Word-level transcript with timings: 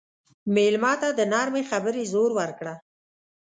مېلمه 0.53 0.93
ته 1.01 1.09
د 1.17 1.21
نرمې 1.33 1.63
خبرې 1.69 2.03
زور 2.13 2.31
ورکړه. 2.39 2.73